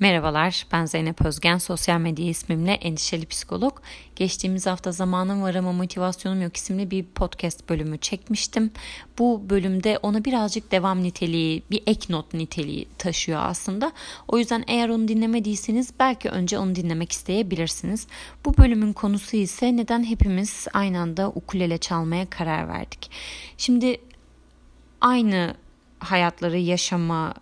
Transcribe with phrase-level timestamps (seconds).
[0.00, 1.58] Merhabalar, ben Zeynep Özgen.
[1.58, 3.78] Sosyal medya ismimle endişeli psikolog.
[4.16, 8.70] Geçtiğimiz hafta Zamanım Var Ama Motivasyonum Yok isimli bir podcast bölümü çekmiştim.
[9.18, 13.92] Bu bölümde ona birazcık devam niteliği, bir ek not niteliği taşıyor aslında.
[14.28, 18.06] O yüzden eğer onu dinlemediyseniz belki önce onu dinlemek isteyebilirsiniz.
[18.44, 23.10] Bu bölümün konusu ise neden hepimiz aynı anda ukulele çalmaya karar verdik.
[23.58, 23.96] Şimdi
[25.00, 25.54] aynı
[25.98, 27.34] hayatları yaşama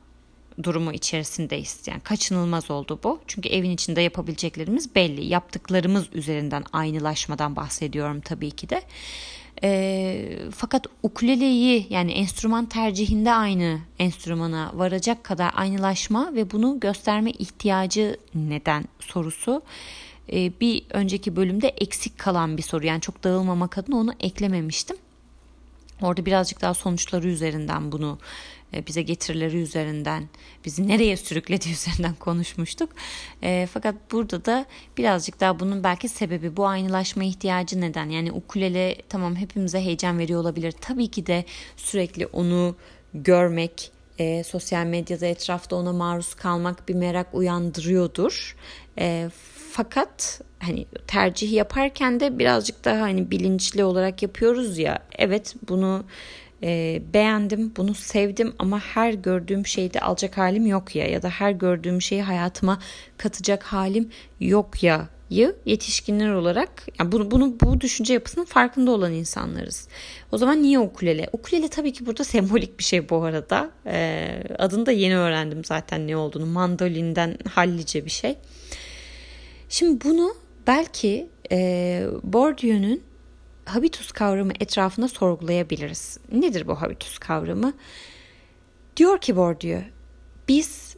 [0.62, 1.80] durumu içerisindeyiz.
[1.86, 3.20] Yani kaçınılmaz oldu bu.
[3.26, 5.24] Çünkü evin içinde yapabileceklerimiz belli.
[5.24, 8.82] Yaptıklarımız üzerinden aynılaşmadan bahsediyorum tabii ki de.
[9.64, 18.16] E, fakat ukuleleyi yani enstrüman tercihinde aynı enstrümana varacak kadar aynılaşma ve bunu gösterme ihtiyacı
[18.34, 19.62] neden sorusu
[20.32, 22.86] e, bir önceki bölümde eksik kalan bir soru.
[22.86, 24.96] Yani çok dağılmamak adına onu eklememiştim.
[26.02, 28.18] Orada birazcık daha sonuçları üzerinden bunu
[28.86, 30.28] bize getirileri üzerinden,
[30.64, 32.90] bizi nereye sürüklediği üzerinden konuşmuştuk.
[33.42, 34.66] E, fakat burada da
[34.98, 38.08] birazcık daha bunun belki sebebi bu aynılaşma ihtiyacı neden?
[38.08, 40.72] Yani ukulele tamam hepimize heyecan veriyor olabilir.
[40.80, 41.44] Tabii ki de
[41.76, 42.76] sürekli onu
[43.14, 48.56] görmek, e, sosyal medyada etrafta ona maruz kalmak bir merak uyandırıyordur.
[48.98, 49.28] E,
[49.72, 54.98] fakat hani tercih yaparken de birazcık daha hani bilinçli olarak yapıyoruz ya.
[55.18, 56.04] Evet bunu
[56.62, 61.50] e, beğendim, bunu sevdim ama her gördüğüm şeyde alacak halim yok ya ya da her
[61.50, 62.78] gördüğüm şeyi hayatıma
[63.18, 64.10] katacak halim
[64.40, 65.08] yok ya
[65.66, 69.88] yetişkinler olarak yani bunu, bunu bu düşünce yapısının farkında olan insanlarız.
[70.32, 71.28] O zaman niye ukulele?
[71.32, 73.70] Ukulele tabii ki burada sembolik bir şey bu arada.
[73.86, 76.46] Ee, adını da yeni öğrendim zaten ne olduğunu.
[76.46, 78.36] Mandolinden hallice bir şey.
[79.68, 80.34] Şimdi bunu
[80.66, 83.00] belki e, Bourdieu'nun
[83.64, 86.18] habitus kavramı etrafında sorgulayabiliriz.
[86.32, 87.72] Nedir bu habitus kavramı?
[88.96, 89.80] Diyor ki Bourdieu,
[90.48, 90.96] biz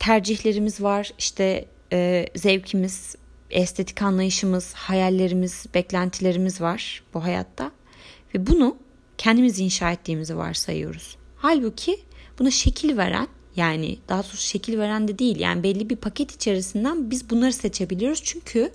[0.00, 3.16] tercihlerimiz var, işte e, zevkimiz,
[3.50, 7.70] estetik anlayışımız, hayallerimiz, beklentilerimiz var bu hayatta
[8.34, 8.76] ve bunu
[9.18, 11.16] kendimiz inşa ettiğimizi varsayıyoruz.
[11.36, 12.00] Halbuki
[12.38, 17.10] buna şekil veren yani daha doğrusu şekil veren de değil yani belli bir paket içerisinden
[17.10, 18.72] biz bunları seçebiliyoruz çünkü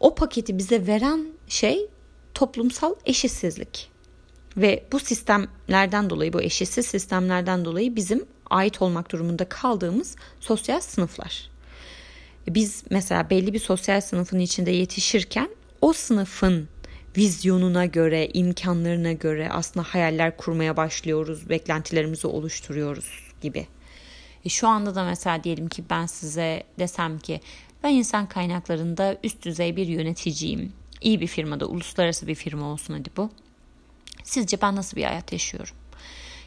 [0.00, 1.88] o paketi bize veren şey
[2.34, 3.90] toplumsal eşitsizlik.
[4.56, 11.50] Ve bu sistemlerden dolayı, bu eşitsiz sistemlerden dolayı bizim ait olmak durumunda kaldığımız sosyal sınıflar.
[12.48, 15.48] Biz mesela belli bir sosyal sınıfın içinde yetişirken
[15.80, 16.68] o sınıfın
[17.16, 23.66] vizyonuna göre, imkanlarına göre aslında hayaller kurmaya başlıyoruz, beklentilerimizi oluşturuyoruz gibi.
[24.44, 27.40] E şu anda da mesela diyelim ki ben size desem ki
[27.82, 33.10] ben insan kaynaklarında üst düzey bir yöneticiyim iyi bir firmada, uluslararası bir firma olsun hadi
[33.16, 33.30] bu.
[34.24, 35.74] Sizce ben nasıl bir hayat yaşıyorum?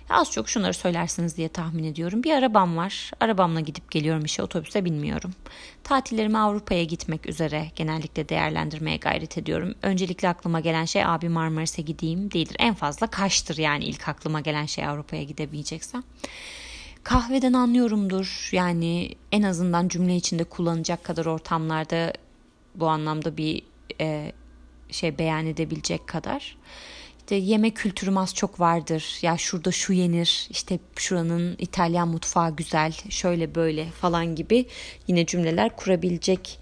[0.09, 2.23] Az çok şunları söylersiniz diye tahmin ediyorum.
[2.23, 3.11] Bir arabam var.
[3.19, 5.33] Arabamla gidip geliyorum işe otobüse binmiyorum.
[5.83, 9.75] Tatillerimi Avrupa'ya gitmek üzere genellikle değerlendirmeye gayret ediyorum.
[9.81, 12.55] Öncelikle aklıma gelen şey abi Marmaris'e gideyim değildir.
[12.59, 16.03] En fazla Kaş'tır yani ilk aklıma gelen şey Avrupa'ya gidebileceksem.
[17.03, 18.49] Kahveden anlıyorumdur.
[18.51, 22.13] Yani en azından cümle içinde kullanacak kadar ortamlarda
[22.75, 23.61] bu anlamda bir
[24.01, 24.31] e,
[24.93, 26.57] şey beyan edebilecek kadar.
[27.19, 29.19] İşte yeme kültürüm az çok vardır.
[29.21, 30.47] Ya şurada şu yenir.
[30.49, 32.93] İşte şuranın İtalyan mutfağı güzel.
[33.09, 34.65] Şöyle böyle falan gibi
[35.07, 36.59] yine cümleler kurabilecek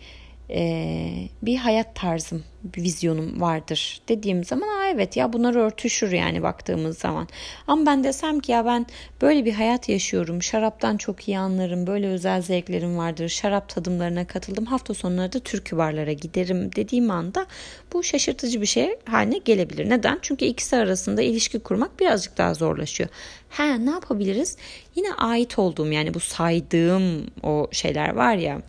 [1.42, 6.98] bir hayat tarzım, bir vizyonum vardır dediğim zaman Aa, evet ya bunlar örtüşür yani baktığımız
[6.98, 7.28] zaman.
[7.68, 8.86] Ama ben desem ki ya ben
[9.22, 14.66] böyle bir hayat yaşıyorum, şaraptan çok iyi anlarım, böyle özel zevklerim vardır, şarap tadımlarına katıldım,
[14.66, 17.46] hafta sonları da türkü barlara giderim dediğim anda
[17.94, 19.90] bu şaşırtıcı bir şey haline gelebilir.
[19.90, 20.20] Neden?
[20.22, 23.10] Çünkü ikisi arasında ilişki kurmak birazcık daha zorlaşıyor.
[23.50, 24.58] Ha ne yapabiliriz?
[24.96, 28.62] Yine ait olduğum yani bu saydığım o şeyler var ya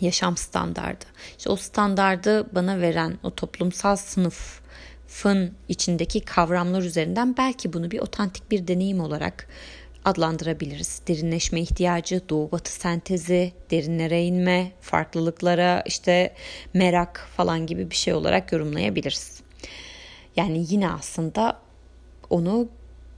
[0.00, 1.04] yaşam standardı.
[1.38, 8.50] İşte o standardı bana veren o toplumsal sınıfın içindeki kavramlar üzerinden belki bunu bir otantik
[8.50, 9.48] bir deneyim olarak
[10.04, 11.02] adlandırabiliriz.
[11.08, 16.34] Derinleşme ihtiyacı, doğu batı sentezi, derinlere inme, farklılıklara işte
[16.74, 19.40] merak falan gibi bir şey olarak yorumlayabiliriz.
[20.36, 21.60] Yani yine aslında
[22.30, 22.68] onu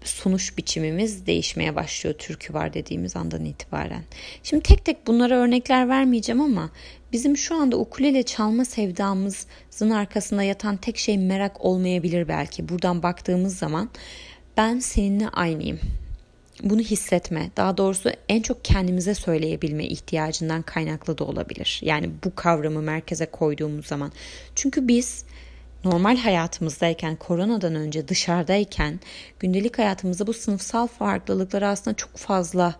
[0.09, 4.05] sunuş biçimimiz değişmeye başlıyor türkü var dediğimiz andan itibaren.
[4.43, 6.71] Şimdi tek tek bunlara örnekler vermeyeceğim ama
[7.13, 12.69] bizim şu anda ukulele çalma sevdamızın arkasında yatan tek şey merak olmayabilir belki.
[12.69, 13.91] Buradan baktığımız zaman
[14.57, 15.81] ben seninle aynıyım.
[16.63, 21.81] Bunu hissetme, daha doğrusu en çok kendimize söyleyebilme ihtiyacından kaynaklı da olabilir.
[21.83, 24.13] Yani bu kavramı merkeze koyduğumuz zaman.
[24.55, 25.25] Çünkü biz
[25.85, 29.01] normal hayatımızdayken, koronadan önce dışarıdayken
[29.39, 32.75] gündelik hayatımızda bu sınıfsal farklılıkları aslında çok fazla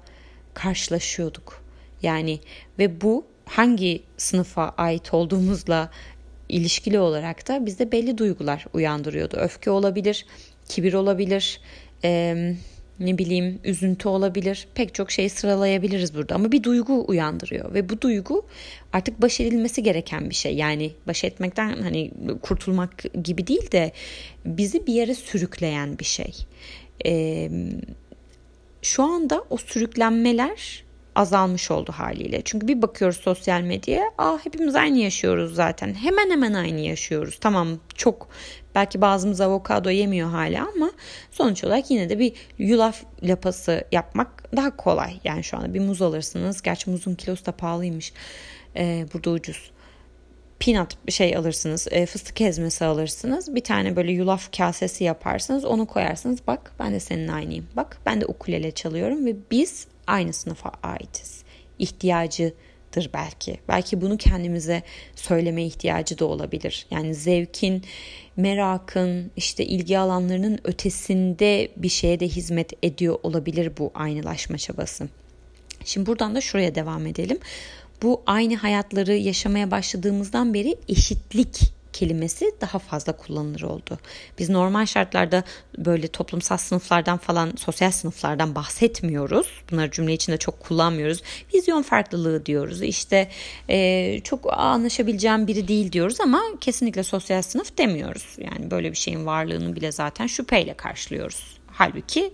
[0.55, 1.62] karşılaşıyorduk.
[2.03, 2.41] Yani
[2.79, 5.91] ve bu hangi sınıfa ait olduğumuzla
[6.49, 9.37] ilişkili olarak da bizde belli duygular uyandırıyordu.
[9.37, 10.27] Öfke olabilir,
[10.69, 11.61] kibir olabilir,
[12.05, 12.55] e,
[13.00, 14.69] ne bileyim üzüntü olabilir.
[14.75, 18.47] Pek çok şey sıralayabiliriz burada ama bir duygu uyandırıyor ve bu duygu
[18.93, 20.55] artık baş edilmesi gereken bir şey.
[20.55, 22.11] Yani baş etmekten hani
[22.43, 23.93] kurtulmak gibi değil de
[24.45, 26.35] bizi bir yere sürükleyen bir şey.
[27.06, 27.50] E,
[28.83, 30.85] şu anda o sürüklenmeler
[31.19, 32.43] azalmış oldu haliyle.
[32.44, 35.94] Çünkü bir bakıyoruz sosyal medyaya, aa hepimiz aynı yaşıyoruz zaten.
[35.94, 37.38] Hemen hemen aynı yaşıyoruz.
[37.41, 38.29] Tamam çok
[38.75, 40.91] belki bazımız avokado yemiyor hala ama
[41.31, 45.20] sonuç olarak yine de bir yulaf lapası yapmak daha kolay.
[45.25, 46.62] Yani şu anda bir muz alırsınız.
[46.62, 48.12] Gerçi muzun kilosu da pahalıymış.
[48.76, 49.70] Ee, burada ucuz
[50.61, 53.55] peanut şey alırsınız, e, fıstık ezmesi alırsınız.
[53.55, 55.65] Bir tane böyle yulaf kasesi yaparsınız.
[55.65, 56.38] Onu koyarsınız.
[56.47, 57.67] Bak ben de senin aynıyım.
[57.76, 61.43] Bak ben de ukulele çalıyorum ve biz aynı sınıfa aitiz.
[61.78, 63.60] İhtiyacıdır belki.
[63.69, 64.82] Belki bunu kendimize
[65.14, 66.87] söyleme ihtiyacı da olabilir.
[66.90, 67.82] Yani zevkin,
[68.37, 75.08] merakın, işte ilgi alanlarının ötesinde bir şeye de hizmet ediyor olabilir bu aynılaşma çabası.
[75.84, 77.38] Şimdi buradan da şuraya devam edelim.
[78.02, 83.99] Bu aynı hayatları yaşamaya başladığımızdan beri eşitlik kelimesi daha fazla kullanılır oldu.
[84.38, 85.44] Biz normal şartlarda
[85.79, 89.62] böyle toplumsal sınıflardan falan sosyal sınıflardan bahsetmiyoruz.
[89.70, 91.23] Bunları cümle içinde çok kullanmıyoruz.
[91.55, 92.82] Vizyon farklılığı diyoruz.
[92.82, 93.31] İşte
[93.69, 98.37] e, çok anlaşabileceğim biri değil diyoruz ama kesinlikle sosyal sınıf demiyoruz.
[98.38, 101.58] Yani böyle bir şeyin varlığını bile zaten şüpheyle karşılıyoruz.
[101.67, 102.32] Halbuki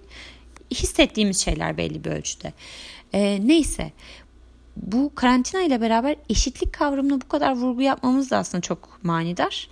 [0.70, 2.52] hissettiğimiz şeyler belli bir ölçüde.
[3.12, 3.92] E, neyse
[4.76, 9.68] bu karantina ile beraber eşitlik kavramına bu kadar vurgu yapmamız da aslında çok manidar.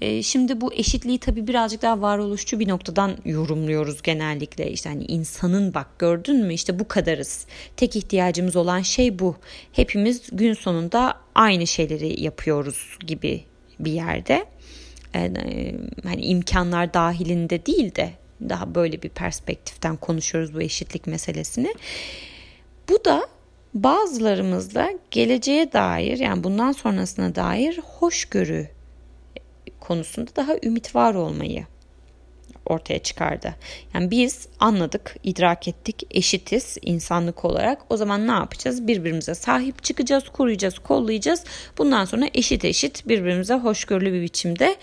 [0.00, 4.70] E, şimdi bu eşitliği tabii birazcık daha varoluşçu bir noktadan yorumluyoruz genellikle.
[4.70, 7.46] İşte hani insanın bak gördün mü işte bu kadarız.
[7.76, 9.36] Tek ihtiyacımız olan şey bu.
[9.72, 13.44] Hepimiz gün sonunda aynı şeyleri yapıyoruz gibi
[13.80, 14.44] bir yerde.
[15.14, 15.74] Yani, e,
[16.08, 18.10] hani imkanlar dahilinde değil de
[18.48, 21.74] daha böyle bir perspektiften konuşuyoruz bu eşitlik meselesini.
[22.88, 23.26] Bu da
[23.74, 28.68] Bazılarımızda geleceğe dair yani bundan sonrasına dair hoşgörü
[29.80, 31.66] konusunda daha ümit var olmayı
[32.66, 33.54] ortaya çıkardı.
[33.94, 37.82] Yani biz anladık, idrak ettik, eşitiz insanlık olarak.
[37.90, 38.86] O zaman ne yapacağız?
[38.86, 41.44] Birbirimize sahip çıkacağız, koruyacağız, kollayacağız.
[41.78, 44.76] Bundan sonra eşit eşit birbirimize hoşgörülü bir biçimde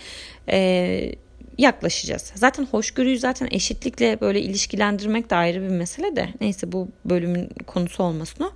[0.48, 1.12] e,
[1.60, 2.32] yaklaşacağız.
[2.34, 6.28] Zaten hoşgörüyü zaten eşitlikle böyle ilişkilendirmek de ayrı bir mesele de.
[6.40, 8.50] Neyse bu bölümün konusu olmasın o.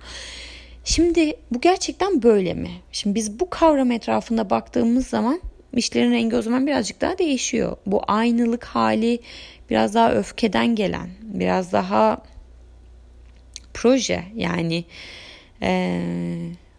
[0.83, 2.71] Şimdi bu gerçekten böyle mi?
[2.91, 5.41] Şimdi biz bu kavram etrafında baktığımız zaman
[5.73, 7.77] işlerin rengi o zaman birazcık daha değişiyor.
[7.85, 9.19] Bu aynılık hali
[9.69, 12.21] biraz daha öfkeden gelen, biraz daha
[13.73, 14.85] proje yani
[15.61, 16.01] e,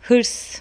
[0.01, 0.61] hırs,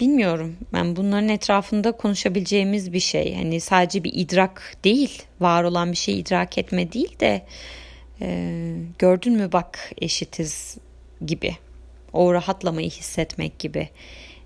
[0.00, 0.56] bilmiyorum.
[0.72, 3.34] Ben bunların etrafında konuşabileceğimiz bir şey.
[3.34, 7.42] Hani sadece bir idrak değil, var olan bir şeyi idrak etme değil de
[8.20, 10.78] e, gördün mü bak eşitiz
[11.26, 11.56] gibi.
[12.12, 13.88] O rahatlamayı hissetmek gibi.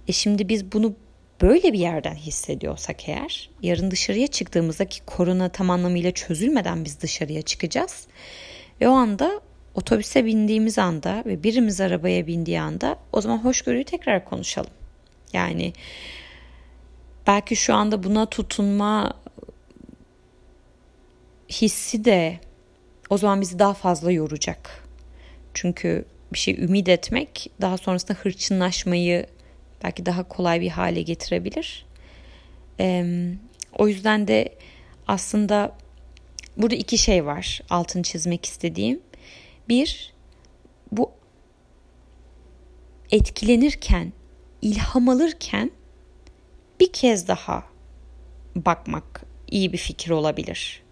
[0.09, 0.95] E şimdi biz bunu
[1.43, 7.43] böyle bir yerden hissediyorsak eğer yarın dışarıya çıktığımızda ki korona tam anlamıyla çözülmeden biz dışarıya
[7.43, 8.07] çıkacağız.
[8.81, 9.41] Ve o anda
[9.75, 14.81] otobüse bindiğimiz anda ve birimiz arabaya bindiği anda o zaman hoşgörüyü tekrar konuşalım.
[15.32, 15.72] Yani
[17.27, 19.12] belki şu anda buna tutunma
[21.48, 22.41] hissi de
[23.10, 24.84] o zaman bizi daha fazla yoracak.
[25.55, 29.27] Çünkü bir şey ümit etmek daha sonrasında hırçınlaşmayı
[29.84, 31.86] belki daha kolay bir hale getirebilir.
[32.81, 33.34] Ee,
[33.79, 34.55] o yüzden de
[35.06, 35.77] aslında
[36.56, 39.01] burada iki şey var altını çizmek istediğim.
[39.69, 40.15] Bir,
[40.93, 41.10] bu
[43.10, 44.12] etkilenirken
[44.63, 45.71] ilham alırken
[46.81, 47.65] bir kez daha
[48.57, 50.83] bakmak iyi bir fikir olabilir.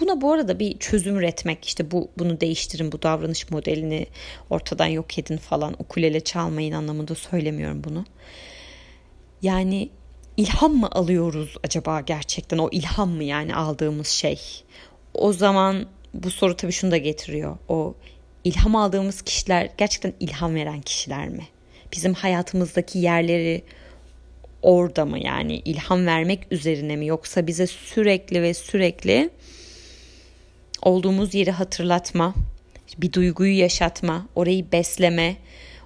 [0.00, 4.06] Buna bu arada bir çözüm üretmek işte bu bunu değiştirin bu davranış modelini
[4.50, 8.04] ortadan yok edin falan ukulele çalmayın anlamında söylemiyorum bunu.
[9.42, 9.90] Yani
[10.36, 14.40] ilham mı alıyoruz acaba gerçekten o ilham mı yani aldığımız şey?
[15.14, 17.58] O zaman bu soru tabii şunu da getiriyor.
[17.68, 17.94] O
[18.44, 21.48] ilham aldığımız kişiler gerçekten ilham veren kişiler mi?
[21.92, 23.62] Bizim hayatımızdaki yerleri
[24.62, 29.30] orada mı yani ilham vermek üzerine mi yoksa bize sürekli ve sürekli
[30.82, 32.34] olduğumuz yeri hatırlatma,
[32.98, 35.36] bir duyguyu yaşatma, orayı besleme,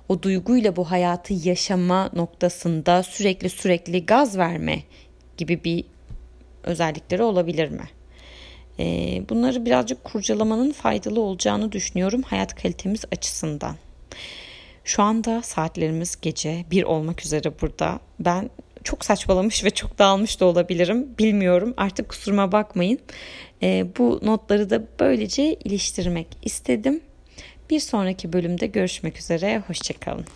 [0.09, 4.83] o duyguyla bu hayatı yaşama noktasında sürekli sürekli gaz verme
[5.37, 5.85] gibi bir
[6.63, 7.85] özellikleri olabilir mi?
[8.79, 13.77] Ee, bunları birazcık kurcalamanın faydalı olacağını düşünüyorum hayat kalitemiz açısından.
[14.87, 18.01] Şu anda saatlerimiz gece bir olmak üzere burada.
[18.21, 18.51] Ben
[18.85, 21.09] çok saçmalamış ve çok dağılmış da olabilirim.
[21.19, 22.99] Bilmiyorum artık kusuruma bakmayın.
[23.63, 27.01] E, bu notları da böylece iliştirmek istedim.
[27.71, 29.63] Bir sonraki bölümde görüşmek üzere.
[29.67, 30.27] Hoşçakalın.